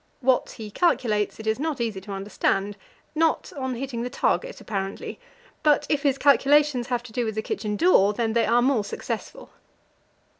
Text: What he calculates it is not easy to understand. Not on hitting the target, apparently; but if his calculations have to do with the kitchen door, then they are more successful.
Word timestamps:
What 0.21 0.49
he 0.53 0.71
calculates 0.71 1.39
it 1.39 1.45
is 1.45 1.59
not 1.59 1.79
easy 1.79 2.01
to 2.01 2.11
understand. 2.11 2.75
Not 3.13 3.53
on 3.55 3.75
hitting 3.75 4.01
the 4.01 4.09
target, 4.09 4.59
apparently; 4.59 5.19
but 5.61 5.85
if 5.89 6.01
his 6.01 6.17
calculations 6.17 6.87
have 6.87 7.03
to 7.03 7.11
do 7.13 7.23
with 7.23 7.35
the 7.35 7.43
kitchen 7.43 7.75
door, 7.75 8.11
then 8.11 8.33
they 8.33 8.47
are 8.47 8.63
more 8.63 8.83
successful. 8.83 9.51